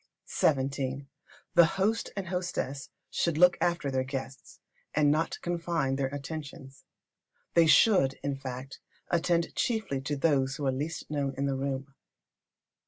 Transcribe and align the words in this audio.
xvii. 0.27 1.07
The 1.53 1.65
host 1.77 2.09
and 2.17 2.27
hostess 2.29 2.89
should 3.11 3.37
look 3.37 3.55
after 3.61 3.91
their 3.91 4.03
guests, 4.03 4.59
and 4.95 5.11
not 5.11 5.37
confine 5.43 5.95
their 5.95 6.07
attentions. 6.07 6.85
They 7.53 7.67
should, 7.67 8.15
in 8.23 8.35
fact, 8.35 8.79
attend 9.09 9.53
chiefly 9.55 10.01
to 10.01 10.15
those 10.15 10.55
who 10.55 10.65
are 10.65 10.71
the 10.71 10.77
least 10.77 11.11
known 11.11 11.35
in 11.37 11.45
the 11.45 11.53
room. 11.55 11.93